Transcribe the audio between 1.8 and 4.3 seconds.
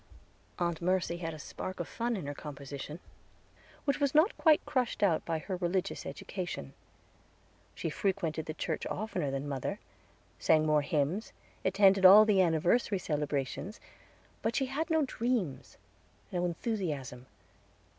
fun in her composition, which was